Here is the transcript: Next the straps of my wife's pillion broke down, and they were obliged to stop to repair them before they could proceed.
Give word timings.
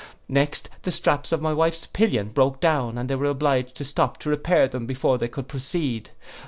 Next 0.27 0.67
the 0.81 0.89
straps 0.91 1.31
of 1.31 1.43
my 1.43 1.53
wife's 1.53 1.85
pillion 1.85 2.29
broke 2.29 2.59
down, 2.59 2.97
and 2.97 3.07
they 3.07 3.13
were 3.13 3.27
obliged 3.29 3.75
to 3.75 3.83
stop 3.85 4.17
to 4.21 4.31
repair 4.31 4.67
them 4.67 4.87
before 4.87 5.19
they 5.19 5.27
could 5.27 5.47
proceed. 5.47 6.09